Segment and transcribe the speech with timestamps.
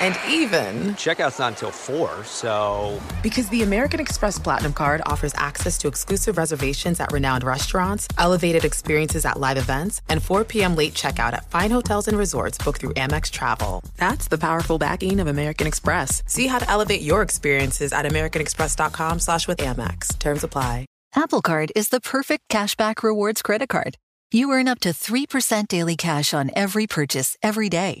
[0.00, 3.00] And even, Checkout's not until 4, so.
[3.22, 8.64] because the American Express Platinum card offers access to exclusive reservations at renowned restaurants, elevated
[8.64, 10.76] experiences at live events, and 4 p.m.
[10.76, 13.82] late checkout at fine hotels and resorts booked through Amex Travel.
[13.96, 16.22] That's the powerful backing of American Express.
[16.26, 20.18] See how to elevate your experiences at americanexpress.com slash with Amex.
[20.18, 20.86] Terms apply.
[21.16, 23.96] Apple Card is the perfect cashback rewards credit card.
[24.32, 28.00] You earn up to 3% daily cash on every purchase every day.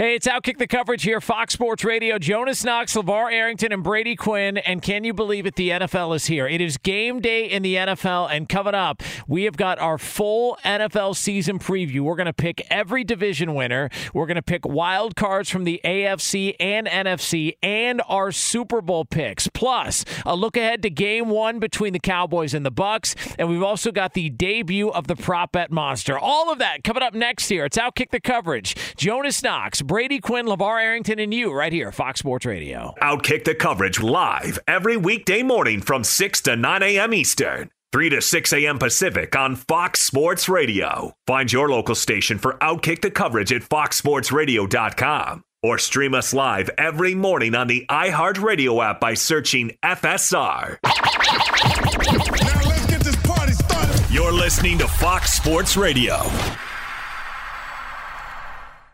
[0.00, 2.20] Hey, it's Outkick the coverage here, Fox Sports Radio.
[2.20, 4.56] Jonas Knox, LeVar Arrington, and Brady Quinn.
[4.56, 5.56] And can you believe it?
[5.56, 6.46] The NFL is here.
[6.46, 8.30] It is game day in the NFL.
[8.30, 12.02] And coming up, we have got our full NFL season preview.
[12.02, 13.90] We're going to pick every division winner.
[14.14, 19.04] We're going to pick wild cards from the AFC and NFC and our Super Bowl
[19.04, 19.48] picks.
[19.48, 23.16] Plus, a look ahead to game one between the Cowboys and the Bucks.
[23.36, 26.16] And we've also got the debut of the prop bet monster.
[26.16, 27.64] All of that coming up next here.
[27.64, 28.76] It's Outkick the coverage.
[28.96, 29.82] Jonas Knox.
[29.88, 32.92] Brady Quinn, LeVar Arrington, and you right here, Fox Sports Radio.
[33.00, 37.14] Outkick the coverage live every weekday morning from 6 to 9 a.m.
[37.14, 38.78] Eastern, 3 to 6 a.m.
[38.78, 41.14] Pacific on Fox Sports Radio.
[41.26, 47.14] Find your local station for Outkick the coverage at foxsportsradio.com or stream us live every
[47.14, 50.76] morning on the iHeartRadio app by searching FSR.
[50.84, 54.10] Now let's get this party started.
[54.10, 56.20] You're listening to Fox Sports Radio.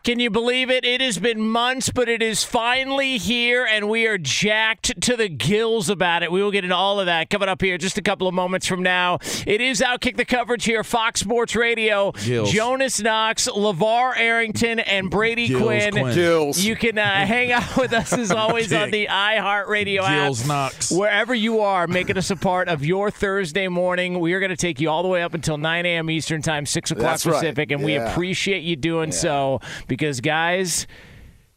[0.05, 0.85] Can you believe it?
[0.85, 5.27] It has been months, but it is finally here, and we are jacked to the
[5.27, 6.31] gills about it.
[6.31, 8.67] We will get into all of that coming up here just a couple of moments
[8.67, 9.17] from now.
[9.47, 12.11] It is Outkick the coverage here, Fox Sports Radio.
[12.11, 12.51] Gills.
[12.51, 15.91] Jonas Knox, LeVar Arrington, and Brady Gills Quinn.
[15.93, 16.13] Quinn.
[16.13, 16.59] Gills.
[16.59, 20.25] You can uh, hang out with us as always on the iHeartRadio app.
[20.25, 20.91] Gills Knox.
[20.91, 24.19] Wherever you are, making us a part of your Thursday morning.
[24.19, 26.11] We are going to take you all the way up until 9 a.m.
[26.11, 27.33] Eastern Time, 6 o'clock That's right.
[27.33, 29.61] Pacific, and we appreciate you doing so
[29.95, 30.87] because, guys,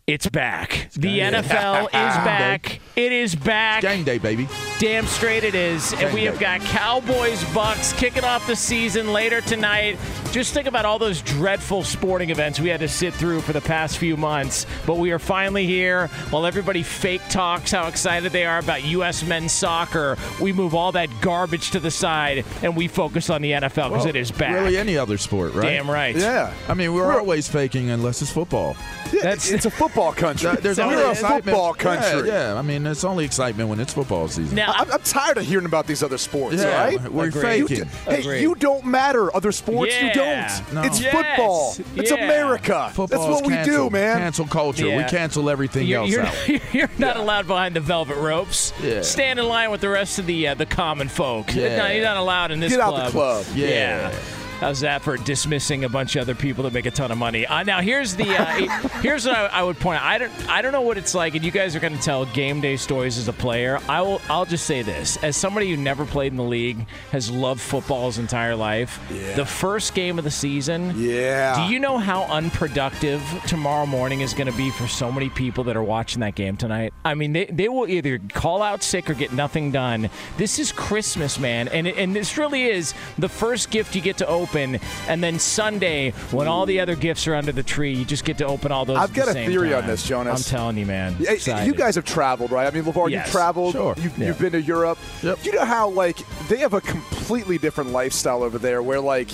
[0.09, 0.89] it's back.
[0.95, 2.81] The NFL is back.
[2.97, 3.83] It is back.
[3.83, 4.49] Game day, baby.
[4.81, 5.93] Damn straight it is.
[5.93, 9.99] And we have got Cowboys Bucks kicking off the season later tonight.
[10.33, 13.61] Just think about all those dreadful sporting events we had to sit through for the
[13.61, 14.67] past few months.
[14.87, 16.07] But we are finally here.
[16.31, 19.23] While everybody fake talks how excited they are about U.S.
[19.23, 23.53] men's soccer, we move all that garbage to the side and we focus on the
[23.53, 24.55] NFL because it is back.
[24.55, 25.65] Really, any other sport, right?
[25.65, 26.17] Damn right.
[26.17, 26.53] Yeah.
[26.67, 28.75] I mean, we're always faking unless it's football.
[29.13, 30.51] That's- it's a football country.
[30.61, 32.29] There's only We're a excitement- football country.
[32.29, 34.55] Yeah, yeah, I mean, it's only excitement when it's football season.
[34.57, 37.03] Now, I'm, I'm tired of hearing about these other sports, yeah, right?
[37.13, 37.69] we're Agreed.
[37.69, 37.85] faking.
[38.07, 39.35] Hey, you don't matter.
[39.37, 40.73] Other sports, you don't.
[40.73, 40.83] No.
[40.83, 41.15] It's Yes.
[41.15, 41.77] football.
[41.97, 42.91] It's America.
[42.95, 43.93] Football's That's what we canceled.
[43.93, 44.19] do, man.
[44.19, 44.97] Cancel culture.
[44.97, 46.75] We cancel everything You're, else you're, out.
[46.75, 48.73] you're not allowed behind the velvet ropes.
[48.83, 49.03] Yeah.
[49.03, 51.55] Stand in line with the rest of the uh, the common folk.
[51.55, 51.77] Yeah.
[51.77, 53.45] No, you're not allowed in this Get out the club.
[53.55, 54.13] Yeah.
[54.61, 57.47] How's that for dismissing a bunch of other people that make a ton of money?
[57.47, 58.45] Uh, now here's the uh,
[59.03, 60.07] here's what I, I would point out.
[60.07, 62.25] I don't I don't know what it's like, and you guys are going to tell
[62.27, 63.79] game day stories as a player.
[63.89, 67.31] I will I'll just say this: as somebody who never played in the league, has
[67.31, 68.99] loved football his entire life.
[69.37, 70.93] The first game of the season.
[70.97, 71.55] Yeah.
[71.55, 75.63] Do you know how unproductive tomorrow morning is going to be for so many people
[75.65, 76.93] that are watching that game tonight?
[77.05, 80.11] I mean, they, they will either call out sick or get nothing done.
[80.37, 81.69] This is Christmas, man.
[81.69, 85.39] And, and this really is the first gift you get to open open, and then
[85.39, 88.73] Sunday, when all the other gifts are under the tree, you just get to open
[88.73, 88.97] all those.
[88.97, 90.47] I've at got the a same theory on this, Jonas.
[90.47, 91.17] I'm telling you, man.
[91.19, 91.67] Yeah, Excited.
[91.67, 92.67] You guys have traveled, right?
[92.67, 93.27] I mean, LeVar, Yes.
[93.27, 93.73] you've traveled.
[93.73, 93.95] Sure.
[93.99, 94.27] You've, Yeah.
[94.29, 94.99] you've been to Europe.
[95.23, 95.39] Yep.
[95.45, 96.17] You know how, like,
[96.49, 99.29] they have a completely different lifestyle over there where, like,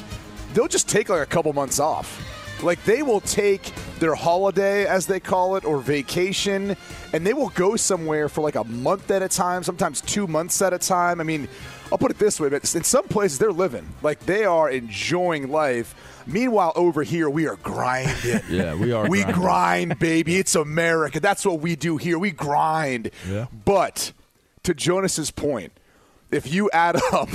[0.52, 2.20] they'll just take, like, a couple months off.
[2.62, 6.76] Like, they will take their holiday, as they call it, or vacation,
[7.12, 10.60] and they will go somewhere for, like, a month at a time, sometimes two months
[10.62, 11.20] at a time.
[11.20, 11.48] I mean,
[11.94, 13.86] I'll put it this way, but in some places, they're living.
[14.02, 15.94] Like, they are enjoying life.
[16.26, 18.40] Meanwhile, over here, we are grinding.
[18.50, 19.40] Yeah, we are We grinding.
[19.40, 20.36] grind, baby.
[20.38, 21.20] It's America.
[21.20, 22.18] That's what we do here.
[22.18, 23.12] We grind.
[23.30, 23.46] Yeah.
[23.64, 24.10] But
[24.64, 25.70] to Jonas's point,
[26.32, 27.28] if you add up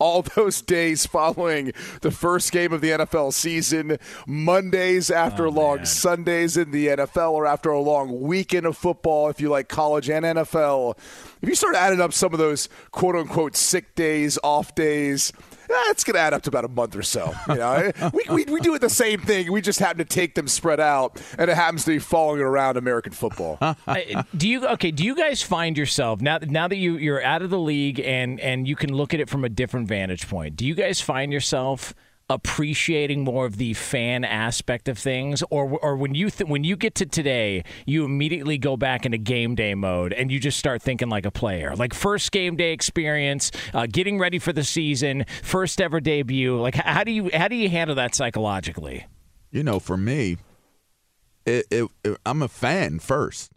[0.00, 3.96] all those days following the first game of the NFL season,
[4.26, 5.86] Mondays after Oh, long man.
[5.86, 10.10] Sundays in the NFL, or after a long weekend of football, if you like college
[10.10, 10.96] and NFL,
[11.42, 15.32] if you start adding up some of those quote unquote sick days, off days,
[15.88, 17.32] it's going to add up to about a month or so.
[17.48, 19.50] You know, we, we, we do it the same thing.
[19.52, 22.76] We just happen to take them spread out, and it happens to be following around
[22.76, 23.58] American football.
[24.36, 24.90] Do you okay?
[24.90, 26.38] Do you guys find yourself now?
[26.42, 29.28] Now that you you're out of the league and and you can look at it
[29.28, 31.94] from a different vantage point, do you guys find yourself
[32.30, 36.76] appreciating more of the fan aspect of things, or or when you th- when you
[36.76, 40.80] get to today, you immediately go back into game day mode and you just start
[40.80, 45.26] thinking like a player, like first game day experience, uh, getting ready for the season,
[45.42, 46.58] first ever debut.
[46.58, 49.04] Like how do you how do you handle that psychologically?
[49.52, 50.36] you know, for me,
[51.44, 53.50] it, it, it- I'm a fan first.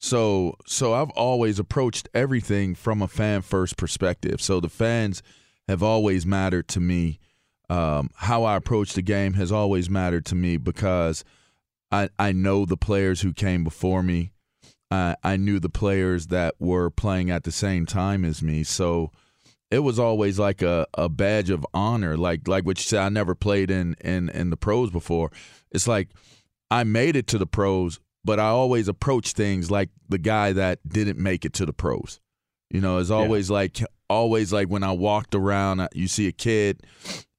[0.00, 4.42] So so I've always approached everything from a fan first perspective.
[4.42, 5.22] So the fans
[5.68, 7.20] have always mattered to me.
[7.70, 11.24] Um, how I approach the game has always mattered to me because
[11.90, 14.32] I I know the players who came before me.
[14.90, 18.64] I I knew the players that were playing at the same time as me.
[18.64, 19.10] So
[19.70, 22.16] it was always like a, a badge of honor.
[22.16, 25.30] Like like what you said, I never played in, in in the pros before.
[25.70, 26.10] It's like
[26.70, 30.80] I made it to the pros, but I always approach things like the guy that
[30.86, 32.20] didn't make it to the pros.
[32.70, 36.82] You know, it's always like always like when I walked around, you see a kid.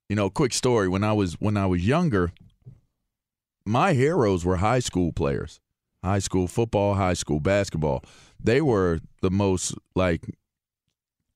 [0.10, 0.88] You know, quick story.
[0.88, 2.32] When I was when I was younger,
[3.66, 5.60] my heroes were high school players,
[6.04, 8.04] high school football, high school basketball.
[8.40, 10.22] They were the most like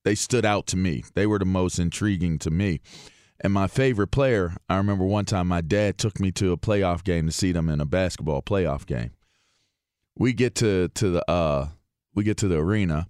[0.06, 1.04] they stood out to me.
[1.16, 2.80] They were the most intriguing to me.
[3.42, 7.04] And my favorite player, I remember one time my dad took me to a playoff
[7.04, 9.12] game to see them in a basketball playoff game.
[10.16, 11.69] We get to to the uh
[12.13, 13.07] we get to the arena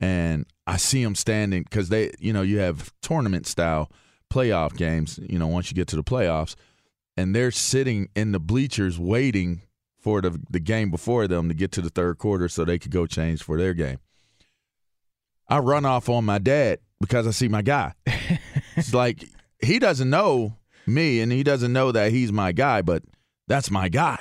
[0.00, 3.90] and I see them standing cuz they you know you have tournament style
[4.34, 6.56] playoff games, you know, once you get to the playoffs
[7.16, 9.62] and they're sitting in the bleachers waiting
[10.00, 12.90] for the the game before them to get to the third quarter so they could
[12.90, 13.98] go change for their game.
[15.48, 17.92] I run off on my dad because I see my guy.
[18.76, 19.24] it's like
[19.62, 20.56] he doesn't know
[20.86, 23.02] me and he doesn't know that he's my guy, but
[23.46, 24.18] that's my guy.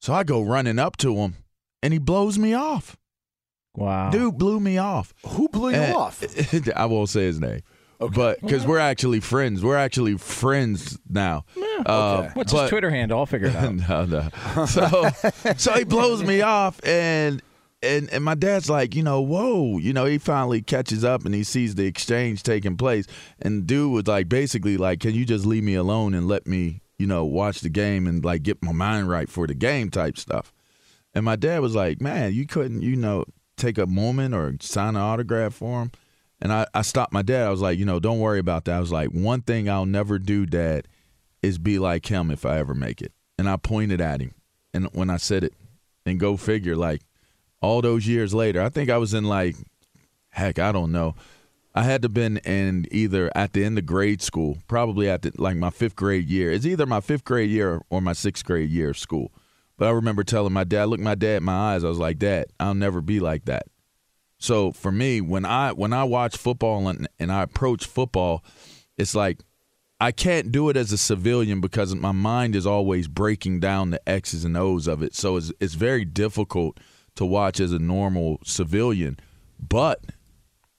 [0.00, 1.34] So I go running up to him
[1.82, 2.96] and he blows me off.
[3.74, 5.12] Wow, Dude blew me off.
[5.26, 6.22] Who blew you And- off?
[6.76, 7.60] I won't say his name.
[7.98, 11.44] But because we're actually friends, we're actually friends now.
[11.84, 12.30] Uh, Okay.
[12.34, 13.18] What's but- his Twitter handle?
[13.18, 13.74] I'll figure it out.
[13.88, 14.66] no, no.
[14.66, 15.08] So,
[15.56, 17.42] so he blows me off, and
[17.82, 21.34] and and my dad's like, you know, whoa, you know, he finally catches up and
[21.34, 23.06] he sees the exchange taking place,
[23.40, 26.80] and dude was like, basically, like, can you just leave me alone and let me,
[26.98, 30.16] you know, watch the game and like get my mind right for the game type
[30.18, 30.52] stuff.
[31.14, 33.24] And my dad was like, man, you couldn't, you know,
[33.56, 35.90] take a moment or sign an autograph for him.
[36.40, 37.46] And I, I stopped my dad.
[37.46, 38.76] I was like, you know, don't worry about that.
[38.76, 40.86] I was like, one thing I'll never do, Dad,
[41.42, 43.12] is be like him if I ever make it.
[43.38, 44.34] And I pointed at him.
[44.74, 45.54] And when I said it,
[46.06, 47.02] and go figure, like
[47.60, 49.56] all those years later, I think I was in like,
[50.30, 51.14] heck, I don't know.
[51.74, 55.32] I had to been in either at the end of grade school, probably at the,
[55.36, 56.50] like my fifth grade year.
[56.50, 59.30] It's either my fifth grade year or my sixth grade year of school.
[59.76, 61.84] But I remember telling my dad, look my dad in my eyes.
[61.84, 63.66] I was like, Dad, I'll never be like that.
[64.38, 68.44] So for me, when I when I watch football and, and I approach football,
[68.96, 69.40] it's like
[69.98, 74.08] I can't do it as a civilian because my mind is always breaking down the
[74.08, 75.14] X's and O's of it.
[75.14, 76.78] So it's it's very difficult
[77.16, 79.18] to watch as a normal civilian.
[79.58, 80.00] But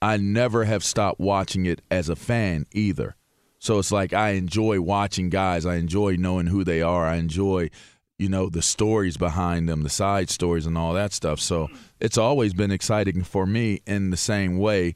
[0.01, 3.15] I never have stopped watching it as a fan either.
[3.59, 5.65] So it's like I enjoy watching guys.
[5.65, 7.07] I enjoy knowing who they are.
[7.07, 7.71] I enjoy,
[8.17, 11.39] you know, the stories behind them, the side stories and all that stuff.
[11.39, 11.69] So
[11.99, 14.95] it's always been exciting for me in the same way,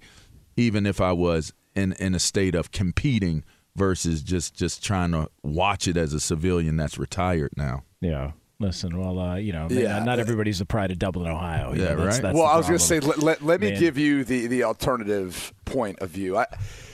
[0.58, 3.44] even if I was in, in a state of competing
[3.76, 7.84] versus just just trying to watch it as a civilian that's retired now.
[8.02, 8.32] Yeah.
[8.62, 9.98] Listen, well, uh, you know, Yeah.
[10.00, 11.74] not, not everybody's the pride of Dublin, Ohio.
[11.74, 12.22] Yeah, know, that's, right.
[12.22, 13.80] That's well, I was going to say, let, let, let me Man.
[13.80, 16.38] give you the, the alternative point of view.
[16.38, 16.46] I,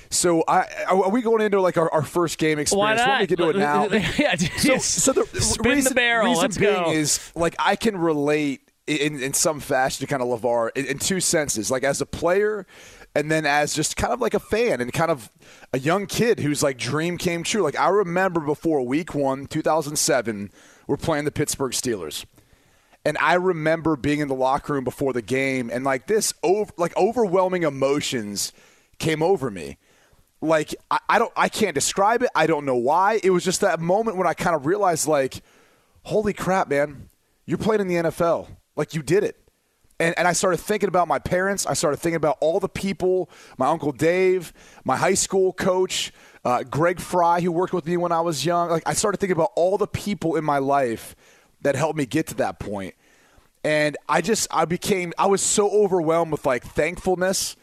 [0.09, 2.79] so I, are we going into like our, our first game experience?
[2.79, 3.05] Why not?
[3.05, 3.85] don't we get to it now?
[4.17, 6.27] yeah, so, so the spin reason, the barrel.
[6.27, 6.91] reason Let's being go.
[6.91, 10.97] is like I can relate in in some fashion to kind of Levar in, in
[10.97, 12.65] two senses, like as a player.
[13.15, 15.31] And then, as just kind of like a fan and kind of
[15.73, 17.63] a young kid whose like dream came true.
[17.63, 20.51] Like I remember before Week One, 2007,
[20.87, 22.25] we're playing the Pittsburgh Steelers,
[23.05, 26.71] and I remember being in the locker room before the game, and like this, over,
[26.77, 28.53] like overwhelming emotions
[28.97, 29.77] came over me
[30.41, 32.29] like I, I don't I can't describe it.
[32.35, 33.19] I don't know why.
[33.23, 35.41] It was just that moment when I kind of realized like,
[36.03, 37.09] holy crap, man,
[37.45, 38.47] you're playing in the NFL.
[38.75, 39.37] Like you did it.
[39.99, 41.65] And, and I started thinking about my parents.
[41.65, 44.53] I started thinking about all the people, my uncle Dave,
[44.83, 46.13] my high school coach,
[46.45, 48.69] uh, Greg Fry, who worked with me when I was young.
[48.69, 51.15] Like I started thinking about all the people in my life
[51.61, 52.95] that helped me get to that point.
[53.63, 57.55] And I just I became I was so overwhelmed with like thankfulness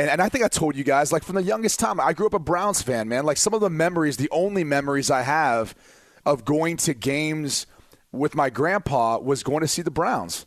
[0.00, 2.24] and, and I think I told you guys, like from the youngest time, I grew
[2.24, 3.26] up a Browns fan, man.
[3.26, 5.74] Like some of the memories, the only memories I have
[6.24, 7.66] of going to games
[8.10, 10.42] with my grandpa was going to see the Browns.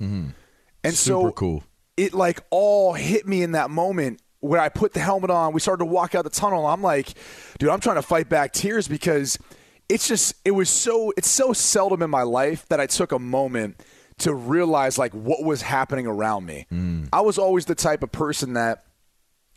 [0.83, 1.63] And so cool.
[1.97, 5.53] it like all hit me in that moment where I put the helmet on.
[5.53, 6.67] We started to walk out the tunnel.
[6.67, 7.13] I'm like,
[7.59, 9.39] dude, I'm trying to fight back tears because
[9.87, 13.19] it's just it was so it's so seldom in my life that I took a
[13.19, 13.81] moment
[14.19, 16.65] to realize like what was happening around me.
[17.13, 18.83] I was always the type of person that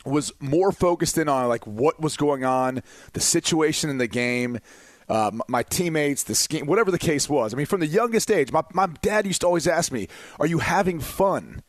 [0.05, 4.59] was more focused in on like what was going on, the situation in the game,
[5.09, 7.53] uh, my teammates, the scheme, whatever the case was.
[7.53, 10.07] I mean, from the youngest age, my, my dad used to always ask me,
[10.39, 11.61] "Are you having fun?"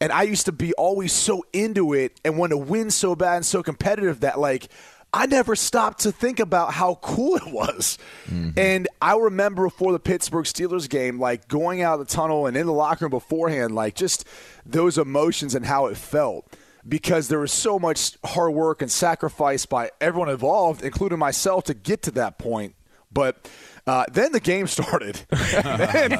[0.00, 3.36] And I used to be always so into it and want to win so bad
[3.36, 4.68] and so competitive that like
[5.12, 7.98] I never stopped to think about how cool it was.
[8.26, 8.58] Mm-hmm.
[8.58, 12.56] And I remember before the Pittsburgh Steelers game, like going out of the tunnel and
[12.56, 14.26] in the locker room beforehand, like just
[14.66, 16.52] those emotions and how it felt.
[16.86, 21.74] Because there was so much hard work and sacrifice by everyone involved, including myself, to
[21.74, 22.74] get to that point.
[23.12, 23.50] But
[23.88, 25.20] uh, then the game started.
[25.30, 26.12] and then,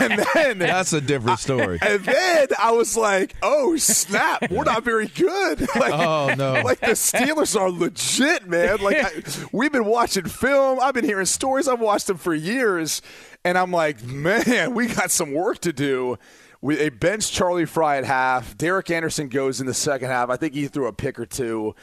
[0.00, 1.78] and then That's a different story.
[1.80, 6.52] and then I was like, "Oh snap, we're not very good." Like, Oh, no.
[6.62, 8.78] Like the Steelers are legit, man.
[8.82, 9.10] Like I,
[9.52, 13.00] we've been watching film, I've been hearing stories, I've watched them for years,
[13.44, 16.18] and I'm like, man, we got some work to do.
[16.60, 18.56] We they bench Charlie Frye at half.
[18.56, 20.30] Derek Anderson goes in the second half.
[20.30, 21.74] I think he threw a pick or two.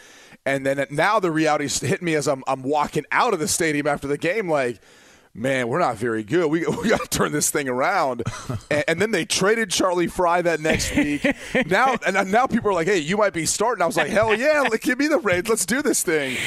[0.50, 3.88] And then now the reality's hit me as I'm I'm walking out of the stadium
[3.88, 4.80] after the game, like
[5.34, 6.48] man, we're not very good.
[6.50, 8.24] We, we got to turn this thing around.
[8.72, 11.26] and, and then they traded Charlie Frye that next week.
[11.68, 13.82] now and now people are like, hey, you might be starting.
[13.82, 15.48] I was like, hell yeah, like, give me the reins.
[15.48, 16.38] Let's do this thing.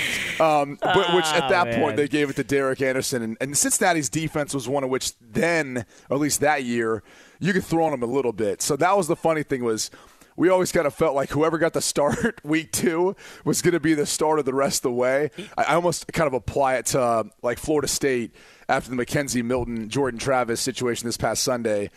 [0.41, 3.23] Um, but, which at that Oh, point they gave it to Derek Anderson.
[3.23, 7.03] And, and Cincinnati's defense was one of which then, or at least that year,
[7.41, 8.63] you could throw on them a little bit.
[8.63, 9.91] So that was the funny thing was
[10.37, 13.81] we always kind of felt like whoever got the start week two was going to
[13.81, 15.31] be the starter the rest of the way.
[15.57, 18.35] I, I almost kind of apply it to uh, like Florida State
[18.69, 21.91] after the McKenzie Milton Jordan Travis situation this past Sunday.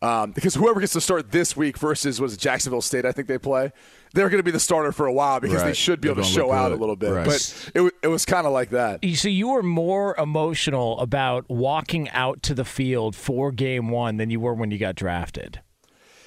[0.00, 3.38] Um, because whoever gets to start this week versus was Jacksonville State, I think they
[3.38, 3.70] play,
[4.14, 6.24] they're going to be the starter for a while because they should be able They're
[6.24, 7.12] to gonna show look out a little bit.
[7.12, 7.24] Right.
[7.24, 9.04] But it, it was kind of like that.
[9.04, 14.16] You see, you were more emotional about walking out to the field for game one
[14.16, 15.60] than you were when you got drafted.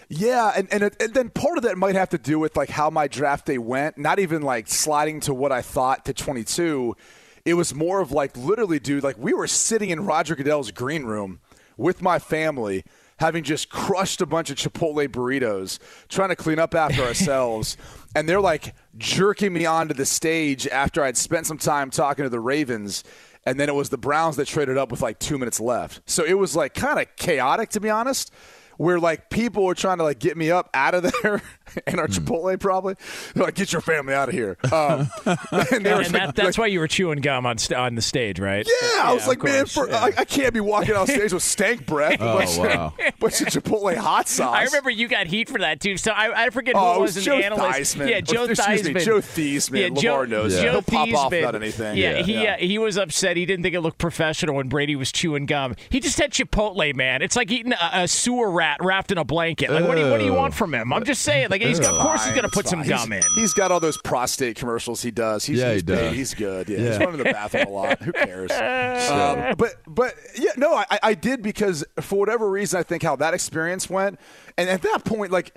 [0.09, 2.89] Yeah, and, and and then part of that might have to do with like how
[2.89, 3.97] my draft day went.
[3.97, 6.95] Not even like sliding to what I thought to 22.
[7.43, 9.03] It was more of like literally, dude.
[9.03, 11.39] Like we were sitting in Roger Goodell's green room
[11.77, 12.83] with my family,
[13.17, 17.75] having just crushed a bunch of Chipotle burritos, trying to clean up after ourselves,
[18.15, 22.29] and they're like jerking me onto the stage after I'd spent some time talking to
[22.29, 23.03] the Ravens.
[23.47, 26.01] And then it was the Browns that traded up with like two minutes left.
[26.07, 28.31] So it was like kind of chaotic, to be honest
[28.77, 31.41] where like people were trying to like get me up out of there
[31.87, 32.95] in our Chipotle probably.
[33.33, 34.57] They're like, get your family out of here.
[34.71, 37.95] Um, and And like- that, that's like, why you were chewing gum on st- on
[37.95, 38.65] the stage, right?
[38.81, 39.97] yeah, I was of like, man, for, yeah.
[39.97, 42.17] I, I can't be walking off stage with stank breath.
[42.19, 42.93] Oh, bunch, wow.
[42.97, 44.55] of, bunch of Chipotle hot sauce.
[44.55, 45.97] I remember you got heat for that too.
[45.97, 47.97] So I, I forget who Oh, it it was, was an Joe analyst.
[47.97, 48.09] Theismann.
[48.09, 49.05] Yeah, Or, Joe excuse me, Theismann.
[49.05, 49.79] Joe Theismann.
[49.95, 50.55] Yeah, Joe, Lamar knows.
[50.55, 51.31] Joe He'll pop off Theismann.
[51.31, 51.97] without anything.
[51.97, 52.23] Yeah, Yeah.
[52.23, 52.53] he Yeah.
[52.53, 53.37] Uh, he was upset.
[53.37, 55.75] He didn't think it looked professional when Brady was chewing gum.
[55.89, 57.21] He just had Chipotle, man.
[57.21, 59.69] It's like eating a, a sewer rat wrapped in a blanket.
[59.71, 60.93] Like, what do you what do you want from him?
[60.93, 61.49] I'm just saying.
[61.61, 62.89] Like, he's of course he's gonna put some fine.
[62.89, 63.31] gum He's- in.
[63.35, 65.45] He's got all those prostate commercials he does.
[65.45, 65.95] He's, Yeah, he's he paid.
[65.95, 66.15] does.
[66.15, 66.69] He's good.
[66.69, 67.03] Yeah, he's Yeah.
[67.03, 68.01] running the bathroom a lot.
[68.01, 68.51] Who cares?
[69.09, 73.15] um, but but yeah, no, I, I did because for whatever reason, I think how
[73.17, 74.19] that experience went,
[74.57, 75.53] and at that point, like.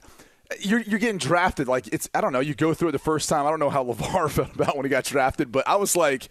[0.61, 3.29] You're, you're getting drafted like it's I don't know you go through it the first
[3.29, 5.95] time I don't know how Levar felt about when he got drafted but I was
[5.95, 6.31] like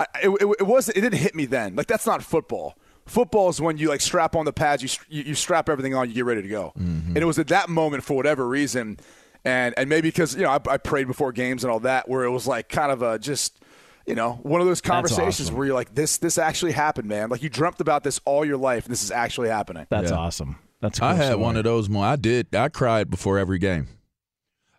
[0.00, 2.74] I, it, it, it wasn't it didn't hit me then like that's not football
[3.10, 6.08] football is when you like strap on the pads you, you, you strap everything on
[6.08, 7.08] you get ready to go mm-hmm.
[7.08, 8.96] and it was at that moment for whatever reason
[9.44, 12.24] and and maybe because you know I, I prayed before games and all that, where
[12.24, 13.58] it was like kind of a just
[14.06, 15.56] you know one of those conversations awesome.
[15.56, 17.30] where you're like this this actually happened, man.
[17.30, 19.86] Like you dreamt about this all your life, and this is actually happening.
[19.88, 20.16] That's Yeah.
[20.16, 20.58] awesome.
[20.80, 21.42] That's cool I had story.
[21.42, 21.88] one of those.
[21.88, 22.54] More, I did.
[22.54, 23.88] I cried before every game.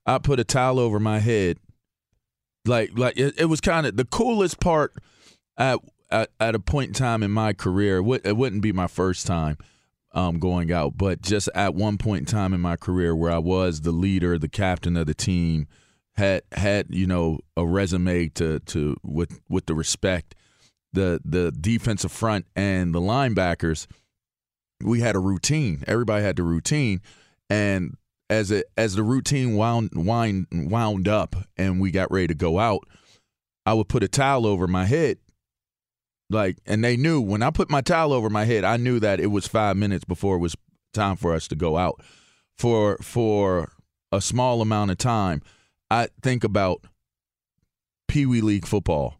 [0.05, 1.57] I put a towel over my head,
[2.65, 4.93] like like it, it was kind of the coolest part
[5.57, 5.79] at,
[6.11, 7.97] at at a point in time in my career.
[7.97, 9.57] It, would, it wouldn't be my first time
[10.13, 13.37] um, going out, but just at one point in time in my career where I
[13.37, 15.67] was the leader, the captain of the team,
[16.15, 20.35] had had you know a resume to to with with the respect,
[20.93, 23.87] the the defensive front and the linebackers
[24.83, 25.83] we had a routine.
[25.87, 27.01] Everybody had the routine,
[27.49, 27.95] and
[28.29, 32.59] as it as the routine wound wind wound up, and we got ready to go
[32.59, 32.87] out,
[33.65, 35.17] I would put a towel over my head,
[36.31, 39.19] like, and they knew when I put my towel over my head, I knew that
[39.19, 40.55] it was five minutes before it was
[40.93, 42.01] time for us to go out.
[42.57, 43.71] For for
[44.11, 45.41] a small amount of time,
[45.89, 46.85] I think about
[48.07, 49.15] Pee Wee League football,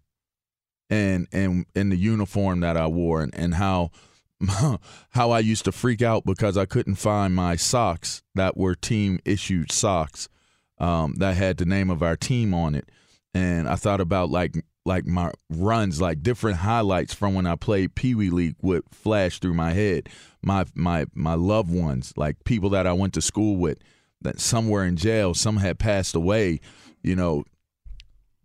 [0.89, 3.91] and and and the uniform that I wore, and and how
[5.09, 9.19] how I used to freak out because I couldn't find my socks that were team
[9.25, 10.29] issued socks
[10.77, 12.89] um, that had the name of our team on it,
[13.33, 17.95] and I thought about like like my runs, like different highlights from when I played
[17.95, 20.09] Pee Wee League would flash through my head.
[20.41, 23.77] My my my loved ones, like people that I went to school with,
[24.21, 26.59] that some were in jail, some had passed away.
[27.03, 27.43] You know,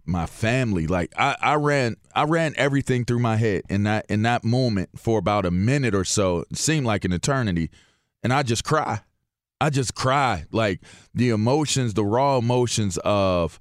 [0.06, 4.22] my family like I, I ran i ran everything through my head in that in
[4.22, 7.70] that moment for about a minute or so it seemed like an eternity
[8.22, 9.00] and i just cry
[9.60, 10.80] i just cry like
[11.12, 13.58] the emotions the raw emotions of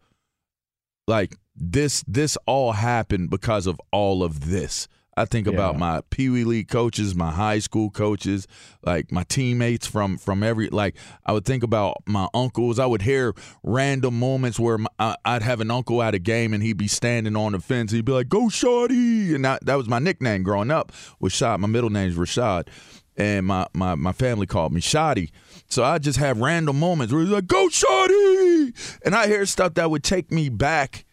[1.08, 6.30] like this this all happened because of all of this I think about my Pee
[6.30, 8.48] Wee League coaches, my high school coaches,
[8.84, 10.96] like my teammates from from every like.
[11.26, 12.80] I would think about my uncles.
[12.80, 13.34] I would hear
[13.64, 16.90] random moments where my, I, I'd have an uncle at a game and he'd be
[16.90, 17.94] standing on the fence.
[17.94, 20.92] He'd be like, "Go, Shotty!" And that, that was my nickname growing up.
[21.20, 21.62] Was Shot.
[21.62, 22.68] My middle name's Rashad,
[23.16, 25.30] and my my my family called me Shotty.
[25.70, 29.76] So I just have random moments where he's like, "Go, Shotty!" And I hear stuff
[29.76, 31.06] that would take me back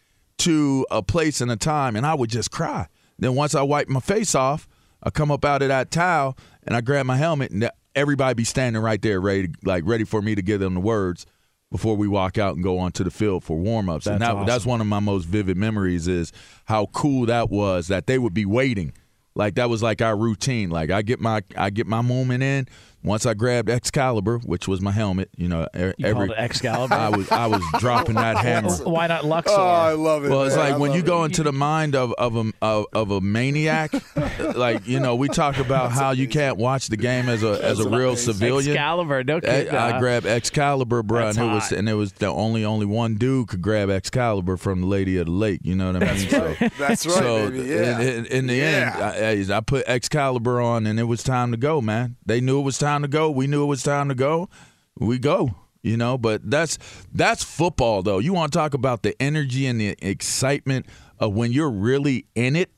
[0.43, 2.87] to a place and a time, and I would just cry.
[3.17, 4.67] Then once I wipe my face off,
[5.01, 8.43] I come up out of that towel and I grab my helmet, and everybody be
[8.43, 11.25] standing right there, ready, like ready for me to give them the words
[11.71, 14.05] before we walk out and go onto the field for warm ups.
[14.05, 16.31] And That's that, that's one of my most vivid memories is
[16.65, 18.93] how cool that was that they would be waiting.
[19.35, 20.69] Like that was like our routine.
[20.69, 22.67] Like I get my I get my moment in.
[23.03, 26.41] Once I grabbed Excalibur, which was my helmet, you know, e- You every called it
[26.41, 26.93] Excalibur?
[26.95, 28.71] I was I was dropping that hammer.
[28.83, 29.53] Why not Luxor?
[29.55, 30.29] Oh, I love it.
[30.29, 30.65] Well, it's man.
[30.65, 31.05] like I when you it.
[31.05, 33.91] go into the mind of of a of, of a maniac,
[34.55, 37.79] like you know, we talk about how you can't watch the game as a as
[37.79, 38.71] a real civilian.
[38.71, 39.73] Excalibur, no eh, I, kid.
[39.73, 43.15] I grabbed Excalibur, bro, That's and it was and it was the only only one
[43.15, 45.59] dude could grab Excalibur from the Lady of the Lake.
[45.63, 46.29] You know what I mean?
[46.29, 47.69] That's So, That's right, so baby.
[47.69, 47.99] Yeah.
[47.99, 49.11] in, in, in the Yeah.
[49.25, 52.15] end, I, I put Excalibur on, and it was time to go, man.
[52.25, 53.29] They knew it was time to go.
[53.29, 54.49] We knew it was time to go.
[54.97, 55.55] We go.
[55.81, 56.77] You know, but that's
[57.11, 58.19] that's football, though.
[58.19, 60.85] You want to talk about the energy and the excitement
[61.19, 62.71] of when you're really in it.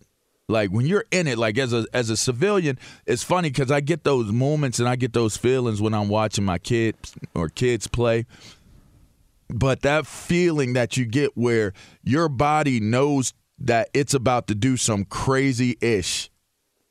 [0.47, 3.79] Like when you're in it, like as a as a civilian, it's funny because I
[3.81, 7.85] get those moments and I get those feelings when I'm watching my kids or kids
[7.85, 8.25] play
[9.49, 11.73] but that feeling that you get where
[12.03, 16.29] your body knows that it's about to do some crazy ish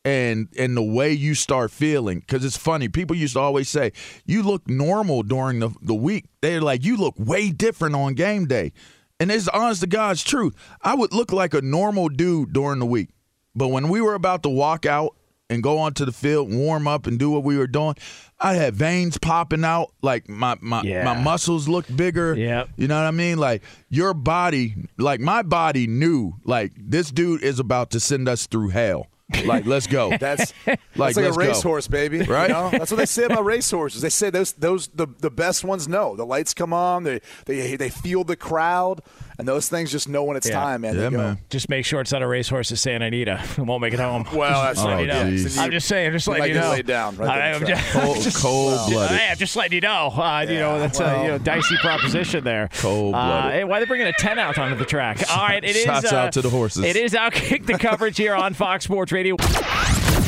[0.05, 3.91] and and the way you start feeling because it's funny people used to always say
[4.27, 8.47] you look normal during the, the week they're like you look way different on game
[8.47, 8.71] day
[9.19, 12.87] and it's honest to god's truth i would look like a normal dude during the
[12.87, 13.09] week
[13.55, 15.17] but when we were about to walk out
[15.49, 17.95] and go onto the field warm up and do what we were doing
[18.41, 21.05] i had veins popping out like my my, Yeah.
[21.05, 22.69] my muscles looked bigger Yep.
[22.77, 23.39] you know what I mean?
[23.39, 28.47] Like your body, like my body knew, like this dude is about to send us
[28.47, 29.07] through hell.
[29.45, 30.17] Like, let's go.
[30.17, 32.19] That's like, That's like a racehorse, baby.
[32.19, 32.51] you Right?
[32.51, 32.71] know?
[32.71, 34.03] That's what they say about racehorses.
[34.03, 36.15] They say those those the, the best ones know.
[36.15, 39.01] The lights come on, they they they feel the crowd,
[39.39, 40.61] and those things just know when it's Yeah.
[40.61, 40.95] time, man.
[40.95, 41.17] Yeah, they go.
[41.19, 41.39] man.
[41.51, 43.41] Just make sure it's not a racehorse to Santa Anita.
[43.57, 44.27] It won't make it home.
[44.35, 45.31] Well, that's Just Oh, letting you know.
[45.31, 45.59] geez.
[45.59, 46.71] I'm just saying, just You letting you get know.
[46.71, 47.85] laid down right I, am the track.
[48.23, 49.17] just, Cold, cold blooded.
[49.19, 50.09] Hey, I'm just letting you know.
[50.09, 52.69] Uh, you know that's a you know dicey proposition there.
[52.79, 53.45] Cold-blooded.
[53.47, 55.19] Uh, hey, why are they bringing a ten out onto the track?
[55.31, 55.85] All right, it is.
[55.85, 56.85] Shouts uh, out to the horses.
[56.85, 59.37] It is outkick the coverage here on Fox Sports Radio.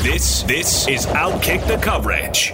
[0.03, 2.53] This this is Outkick the Coverage.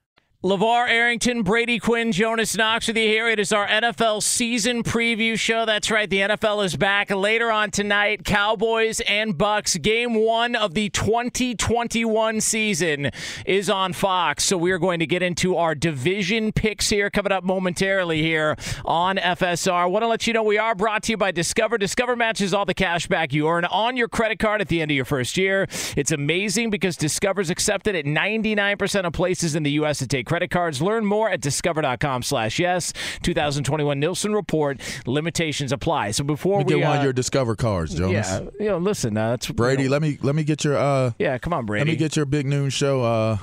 [0.43, 3.27] LeVar Arrington, Brady Quinn, Jonas Knox with you here.
[3.27, 5.67] It is our NFL season preview show.
[5.67, 8.25] That's right, the NFL is back later on tonight.
[8.25, 9.77] Cowboys and Bucks.
[9.77, 13.11] Game one of the 2021 season
[13.45, 14.43] is on Fox.
[14.43, 18.57] So we are going to get into our division picks here coming up momentarily here
[18.83, 19.91] on FSR.
[19.91, 21.77] Want to let you know we are brought to you by Discover.
[21.77, 24.89] Discover matches all the cash back you earn on your credit card at the end
[24.89, 25.67] of your first year.
[25.95, 29.99] It's amazing because Discover's accepted at 99% of places in the U.S.
[29.99, 30.81] to take credit cards.
[30.81, 32.93] Learn more at discover.com slash yes.
[33.21, 34.79] 2021 Nielsen Report.
[35.05, 36.11] Limitations apply.
[36.11, 38.29] So before we get uh, of your Discover cards, Jonas.
[38.29, 41.37] Yeah, you know, listen, uh, that's Brady, let me let me get your uh Yeah,
[41.37, 41.83] come on, Brady.
[41.83, 43.37] let me get your big noon show uh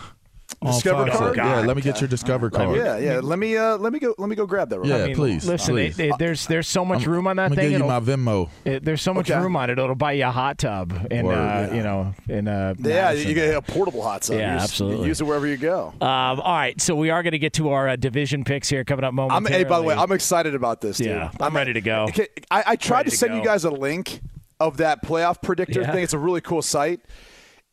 [0.65, 1.19] Discover fuck.
[1.19, 1.37] card.
[1.37, 2.77] yeah, let me get your Discover card.
[2.77, 3.21] Yeah, yeah.
[3.23, 4.81] Let me uh, let me go let me go grab that.
[4.81, 5.05] Real Yeah.
[5.05, 5.99] I mean, please, Listen, please.
[5.99, 7.71] it- it- there's there's so much I'm- room on that I'm thing.
[7.71, 8.49] give you my Venmo.
[8.65, 9.41] it- there's so much Okay.
[9.41, 9.79] room on it.
[9.79, 11.35] It'll buy you a hot tub and Word.
[11.37, 13.29] uh, you know and uh Yeah, Madison.
[13.29, 14.37] you get a portable hot tub.
[14.37, 15.07] Yeah, You just- absolutely.
[15.07, 15.93] Use it wherever you go.
[16.01, 18.83] Um, all right, so we are going to get to our uh, division picks here
[18.83, 19.65] coming up I'm, momentarily.
[19.65, 21.07] hey, by the way, I'm excited about this, dude.
[21.07, 22.05] yeah, I'm ready to go.
[22.09, 24.21] Okay, I, I tried Ready to to send you guys a link
[24.61, 25.93] of that playoff predictor Yeah.
[25.93, 26.03] thing.
[26.03, 26.99] It's a really cool site.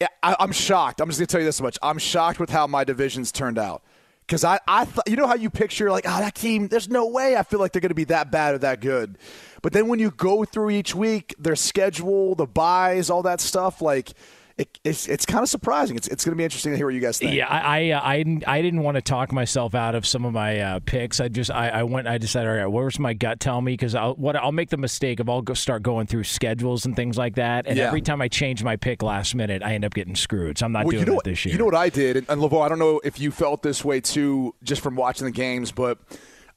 [0.01, 1.01] I, I'm shocked.
[1.01, 1.77] I'm just gonna tell you this much.
[1.81, 3.83] I'm shocked with how my divisions turned out.
[4.25, 6.67] Because I, I thought, you know how you picture like, oh, that team.
[6.67, 9.19] There's no way I feel like they're going to be that bad or that good.
[9.61, 13.81] But then when you go through each week, their schedule, the byes, all that stuff,
[13.81, 14.13] like.
[14.57, 15.97] It, it's it's kind of surprising.
[15.97, 17.35] It's, it's going to be interesting to hear what you guys think.
[17.35, 20.23] Yeah, I I, uh, I didn't I didn't want to talk myself out of some
[20.23, 21.19] of my uh, picks.
[21.19, 23.95] I just I, I went I decided all right, where's my gut tell me because
[23.95, 27.17] I'll what I'll make the mistake of I'll go start going through schedules and things
[27.17, 27.87] like that, and Yeah.
[27.87, 30.57] every time I change my pick last minute, I end up getting screwed.
[30.57, 31.51] So I'm not Well, doing you know it what, this year.
[31.51, 33.83] You know what I did, and, and LeVar, I don't know if you felt this
[33.83, 35.97] way too, just from watching the games, but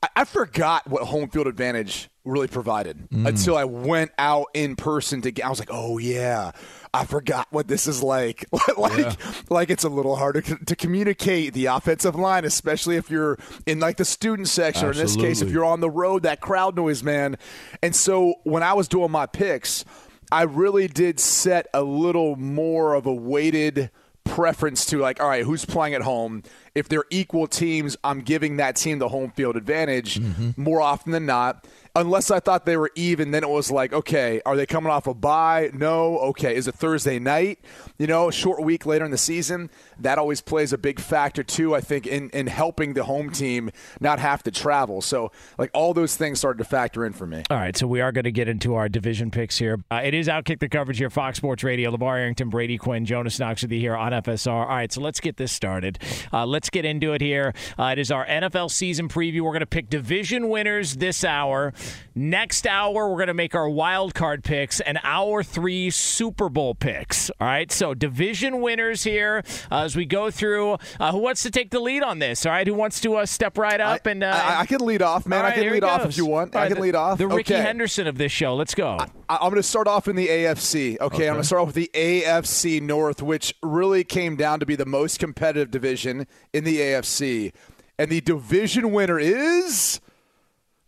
[0.03, 3.27] I, I forgot what home field advantage really provided mm.
[3.27, 5.47] until I went out in person to get.
[5.47, 6.53] I was like, oh yeah.
[6.95, 8.47] I forgot what this is like.
[8.79, 13.39] like, like it's a little harder to, to communicate the offensive line, especially if you're
[13.67, 16.41] in like the student section, or in this case, if you're on the road, that
[16.41, 17.37] crowd noise, man.
[17.83, 19.85] And so when I was doing my picks,
[20.31, 23.91] I really did set a little more of a weighted
[24.25, 26.43] preference to like, all right, who's playing at home?
[26.79, 30.21] If they're equal teams, I'm giving that team the home field advantage
[30.57, 31.67] more often than not.
[31.97, 35.09] Unless I thought they were even, then it was like, okay, are they coming off
[35.09, 35.71] a bye?
[35.73, 36.19] No.
[36.19, 37.59] Okay, is it Thursday night?
[37.99, 39.69] You know, a short week later in the season.
[39.99, 41.75] That always plays a big factor too.
[41.75, 45.03] I think in in helping the home team not have to travel.
[45.03, 47.43] So like all those things started to factor in for me.
[47.51, 49.83] All right, so we are going to get into our division picks here.
[49.91, 51.91] Uh, it is Outkick the coverage here, Fox Sports Radio.
[51.91, 54.53] LeVar Arrington, Brady Quinn, Jonas Knox with you here on FSR.
[54.53, 55.99] All right, so let's get this started.
[56.33, 57.55] Uh, let's get into it here.
[57.79, 59.41] Uh, it is our NFL season preview.
[59.43, 61.73] We're going to pick division winners this hour.
[62.15, 66.75] Next hour, we're going to make our wild card picks and hour three Super Bowl
[66.75, 67.31] picks.
[67.41, 70.79] All right, so division winners here uh, as we go through.
[70.99, 72.45] Uh, who wants to take the lead on this?
[72.45, 75.03] All right, who wants to uh, step right up and uh, I, I can lead
[75.03, 75.43] off, man.
[75.43, 76.55] right, I can lead off if you want.
[76.55, 77.19] All I can the- lead off.
[77.19, 77.63] The Ricky okay.
[77.63, 78.55] Henderson of this show.
[78.55, 78.99] Let's go.
[78.99, 80.99] I- I'm going to start off in the AFC.
[81.01, 84.67] Okay, I'm going to start off with the AFC North, which really came down to
[84.67, 87.53] be the most competitive division in the AFC.
[87.99, 90.01] And the division winner is